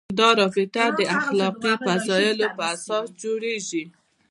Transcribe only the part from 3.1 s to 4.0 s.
جوړېږي.